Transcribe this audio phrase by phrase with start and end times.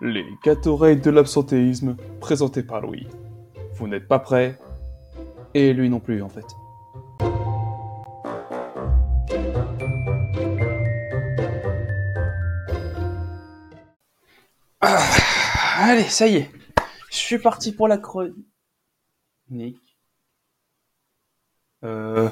[0.00, 3.08] Les quatre oreilles de l'absentéisme, présentés par Louis.
[3.74, 4.58] Vous n'êtes pas prêts?
[5.52, 6.46] Et lui non plus, en fait.
[14.80, 15.02] Ah,
[15.78, 16.50] allez, ça y est.
[17.10, 18.36] Je suis parti pour la chronique.
[21.84, 22.28] Euh...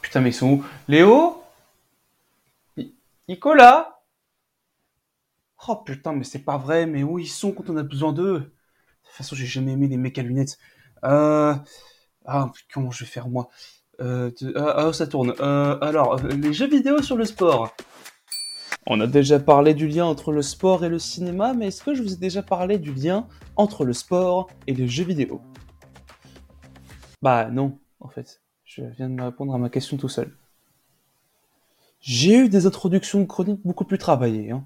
[0.00, 0.64] Putain, mais ils sont où?
[0.88, 1.42] Léo?
[3.28, 4.00] Nicolas?
[5.68, 8.38] Oh putain, mais c'est pas vrai, mais où ils sont quand on a besoin d'eux?
[8.38, 10.58] De toute façon, j'ai jamais aimé les mecs à lunettes.
[11.04, 11.54] Euh...
[12.24, 13.48] Ah, comment je vais faire moi?
[14.00, 15.34] Euh, ah, ah, ça tourne.
[15.40, 17.74] Euh, alors, les jeux vidéo sur le sport.
[18.86, 21.94] On a déjà parlé du lien entre le sport et le cinéma, mais est-ce que
[21.94, 25.42] je vous ai déjà parlé du lien entre le sport et les jeux vidéo?
[27.20, 28.40] Bah non, en fait.
[28.64, 30.30] Je viens de me répondre à ma question tout seul.
[32.00, 34.50] J'ai eu des introductions chroniques beaucoup plus travaillées.
[34.50, 34.62] Hein.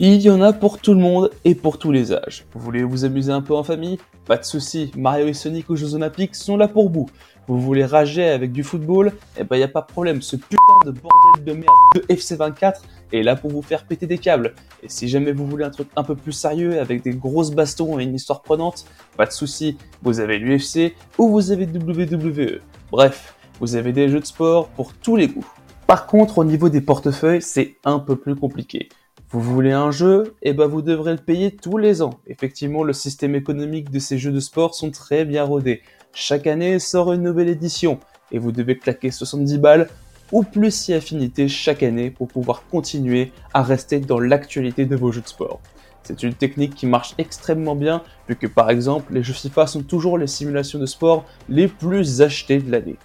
[0.00, 2.44] Il y en a pour tout le monde et pour tous les âges.
[2.52, 3.98] Vous voulez vous amuser un peu en famille?
[4.26, 7.08] Pas de soucis, Mario et Sonic aux Jeux Olympiques sont là pour vous.
[7.46, 9.12] Vous voulez rager avec du football?
[9.38, 12.82] Eh ben y a pas de problème, ce putain de bordel de merde de FC24
[13.12, 14.54] est là pour vous faire péter des câbles.
[14.82, 17.98] Et si jamais vous voulez un truc un peu plus sérieux avec des grosses bastons
[17.98, 22.60] et une histoire prenante, pas de soucis, vous avez l'UFC ou vous avez WWE.
[22.90, 25.46] Bref, vous avez des jeux de sport pour tous les goûts.
[25.86, 28.88] Par contre, au niveau des portefeuilles, c'est un peu plus compliqué.
[29.30, 32.20] Vous voulez un jeu Eh ben vous devrez le payer tous les ans.
[32.26, 35.82] Effectivement, le système économique de ces jeux de sport sont très bien rodés.
[36.14, 38.00] Chaque année sort une nouvelle édition
[38.32, 39.88] et vous devez claquer 70 balles
[40.32, 45.12] ou plus si affinité chaque année pour pouvoir continuer à rester dans l'actualité de vos
[45.12, 45.60] jeux de sport.
[46.02, 49.82] C'est une technique qui marche extrêmement bien vu que par exemple les jeux FIFA sont
[49.82, 52.96] toujours les simulations de sport les plus achetées de l'année.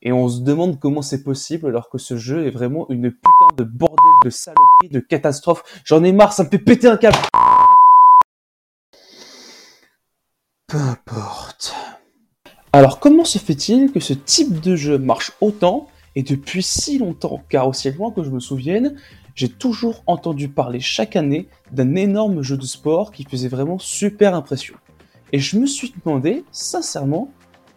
[0.00, 3.56] Et on se demande comment c'est possible alors que ce jeu est vraiment une putain
[3.56, 5.64] de bordel de saloperie, de catastrophe.
[5.84, 7.18] J'en ai marre, ça me fait péter un câble.
[10.68, 11.74] Peu importe.
[12.72, 15.88] Alors comment se fait-il que ce type de jeu marche autant
[16.18, 18.96] et depuis si longtemps Car aussi loin que je me souvienne,
[19.36, 24.34] j'ai toujours entendu parler chaque année d'un énorme jeu de sport qui faisait vraiment super
[24.34, 24.74] impression.
[25.32, 27.30] Et je me suis demandé, sincèrement,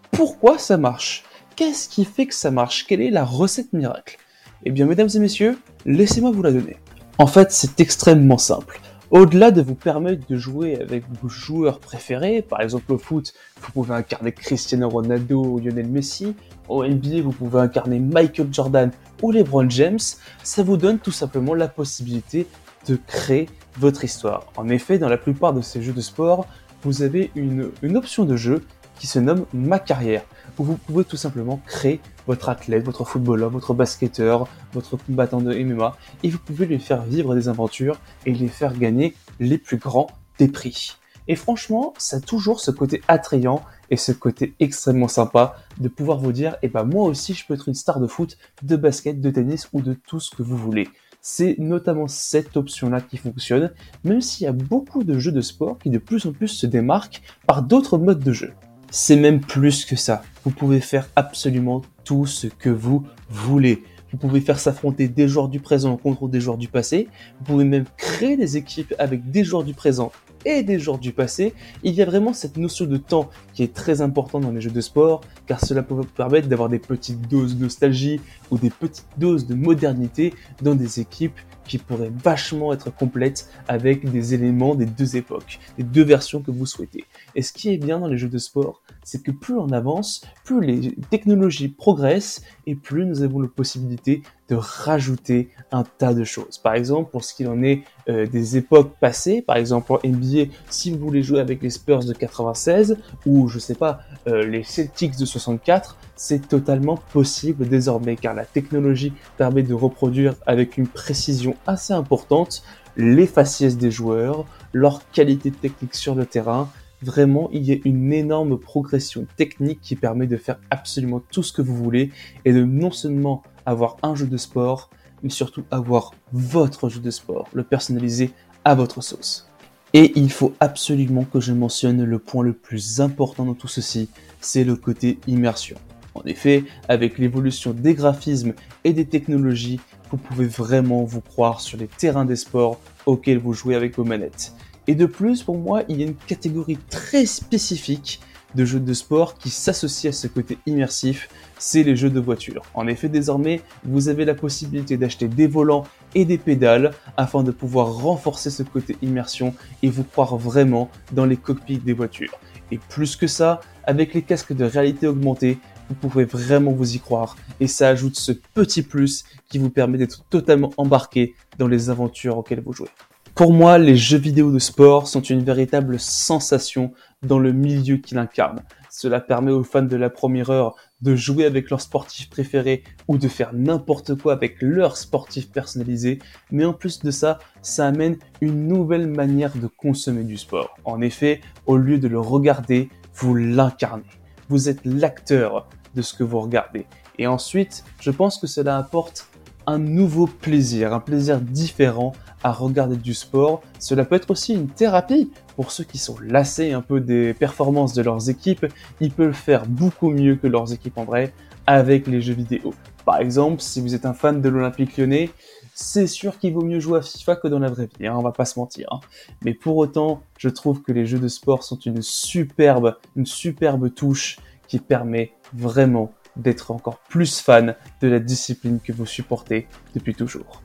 [0.09, 1.23] pourquoi ça marche?
[1.55, 2.87] Qu'est-ce qui fait que ça marche?
[2.87, 4.17] Quelle est la recette miracle?
[4.65, 6.77] Eh bien, mesdames et messieurs, laissez-moi vous la donner.
[7.19, 8.81] En fait, c'est extrêmement simple.
[9.11, 13.71] Au-delà de vous permettre de jouer avec vos joueurs préférés, par exemple au foot, vous
[13.73, 16.33] pouvez incarner Cristiano Ronaldo ou Lionel Messi,
[16.69, 18.89] au NBA, vous pouvez incarner Michael Jordan
[19.21, 19.99] ou LeBron James,
[20.43, 22.47] ça vous donne tout simplement la possibilité
[22.87, 24.45] de créer votre histoire.
[24.55, 26.47] En effet, dans la plupart de ces jeux de sport,
[26.83, 28.63] vous avez une, une option de jeu
[28.97, 30.23] qui se nomme Ma carrière,
[30.61, 35.55] où vous pouvez tout simplement créer votre athlète, votre footballeur, votre basketteur, votre combattant de
[35.55, 39.77] MMA, et vous pouvez lui faire vivre des aventures et les faire gagner les plus
[39.77, 40.05] grands
[40.37, 40.97] des prix.
[41.27, 46.19] Et franchement, ça a toujours ce côté attrayant et ce côté extrêmement sympa de pouvoir
[46.19, 49.19] vous dire, eh ben moi aussi je peux être une star de foot, de basket,
[49.19, 50.87] de tennis ou de tout ce que vous voulez.
[51.21, 53.71] C'est notamment cette option-là qui fonctionne,
[54.03, 56.67] même s'il y a beaucoup de jeux de sport qui de plus en plus se
[56.67, 58.53] démarquent par d'autres modes de jeu.
[58.93, 60.21] C'est même plus que ça.
[60.43, 63.83] Vous pouvez faire absolument tout ce que vous voulez.
[64.11, 67.07] Vous pouvez faire s'affronter des joueurs du présent contre des joueurs du passé.
[67.39, 70.11] Vous pouvez même créer des équipes avec des joueurs du présent
[70.45, 71.53] et des joueurs du passé.
[71.83, 74.71] Il y a vraiment cette notion de temps qui est très importante dans les jeux
[74.71, 78.19] de sport, car cela peut permettre d'avoir des petites doses de nostalgie
[78.49, 84.09] ou des petites doses de modernité dans des équipes qui pourraient vachement être complètes avec
[84.11, 87.05] des éléments des deux époques, des deux versions que vous souhaitez.
[87.35, 90.21] Et ce qui est bien dans les jeux de sport, c'est que plus on avance,
[90.43, 96.23] plus les technologies progressent et plus nous avons la possibilité de rajouter un tas de
[96.23, 96.57] choses.
[96.57, 100.51] Par exemple, pour ce qu'il en est euh, des époques passées, par exemple en NBA,
[100.69, 104.63] si vous voulez jouer avec les Spurs de 96 ou je sais pas euh, les
[104.63, 110.87] Celtics de 64, c'est totalement possible désormais car la technologie permet de reproduire avec une
[110.87, 112.63] précision assez importante
[112.97, 116.69] les faciès des joueurs, leur qualité technique sur le terrain
[117.01, 121.53] vraiment il y a une énorme progression technique qui permet de faire absolument tout ce
[121.53, 122.11] que vous voulez
[122.45, 124.89] et de non seulement avoir un jeu de sport,
[125.23, 128.31] mais surtout avoir votre jeu de sport, le personnaliser
[128.65, 129.47] à votre sauce.
[129.93, 134.09] Et il faut absolument que je mentionne le point le plus important dans tout ceci,
[134.39, 135.75] c'est le côté immersion.
[136.13, 138.53] En effet, avec l'évolution des graphismes
[138.83, 143.53] et des technologies, vous pouvez vraiment vous croire sur les terrains des sports auxquels vous
[143.53, 144.53] jouez avec vos manettes.
[144.87, 148.19] Et de plus, pour moi, il y a une catégorie très spécifique
[148.55, 152.63] de jeux de sport qui s'associe à ce côté immersif, c'est les jeux de voiture.
[152.73, 155.85] En effet, désormais, vous avez la possibilité d'acheter des volants
[156.15, 161.25] et des pédales afin de pouvoir renforcer ce côté immersion et vous croire vraiment dans
[161.25, 162.39] les cockpits des voitures.
[162.71, 165.57] Et plus que ça, avec les casques de réalité augmentée,
[165.89, 169.97] vous pouvez vraiment vous y croire et ça ajoute ce petit plus qui vous permet
[169.97, 172.89] d'être totalement embarqué dans les aventures auxquelles vous jouez.
[173.33, 176.91] Pour moi, les jeux vidéo de sport sont une véritable sensation
[177.23, 178.61] dans le milieu qu'ils incarnent.
[178.89, 183.17] Cela permet aux fans de la première heure de jouer avec leur sportif préféré ou
[183.17, 186.19] de faire n'importe quoi avec leur sportif personnalisé,
[186.51, 190.75] mais en plus de ça, ça amène une nouvelle manière de consommer du sport.
[190.83, 194.03] En effet, au lieu de le regarder, vous l'incarnez.
[194.49, 196.85] Vous êtes l'acteur de ce que vous regardez.
[197.17, 199.29] Et ensuite, je pense que cela apporte
[199.67, 202.13] un nouveau plaisir, un plaisir différent
[202.43, 203.61] à regarder du sport.
[203.79, 207.93] Cela peut être aussi une thérapie pour ceux qui sont lassés un peu des performances
[207.93, 208.65] de leurs équipes.
[208.99, 211.33] Ils peuvent faire beaucoup mieux que leurs équipes en vrai
[211.67, 212.73] avec les jeux vidéo.
[213.05, 215.29] Par exemple, si vous êtes un fan de l'Olympique lyonnais,
[215.73, 218.21] c'est sûr qu'il vaut mieux jouer à FIFA que dans la vraie vie, hein, on
[218.21, 218.87] va pas se mentir.
[218.91, 218.99] Hein.
[219.43, 223.93] Mais pour autant, je trouve que les jeux de sport sont une superbe, une superbe
[223.93, 224.37] touche
[224.67, 230.61] qui permet vraiment d'être encore plus fan de la discipline que vous supportez depuis toujours.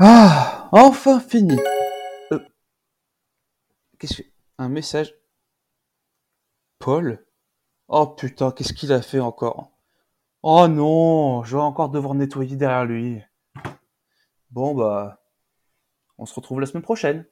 [0.00, 1.58] Ah, enfin fini.
[2.30, 2.38] Euh,
[3.98, 4.28] qu'est-ce que
[4.58, 5.12] un message
[6.78, 7.26] Paul?
[7.88, 9.72] Oh putain, qu'est-ce qu'il a fait encore?
[10.42, 13.20] Oh non, je vais encore devoir nettoyer derrière lui.
[14.50, 15.20] Bon bah,
[16.16, 17.26] on se retrouve la semaine prochaine.